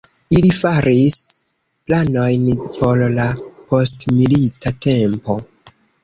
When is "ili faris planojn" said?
0.35-2.47